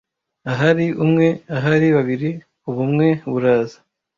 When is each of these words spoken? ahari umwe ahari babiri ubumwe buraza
ahari 0.51 0.85
umwe 1.03 1.27
ahari 1.57 1.87
babiri 1.97 2.29
ubumwe 2.69 3.07
buraza 3.31 3.77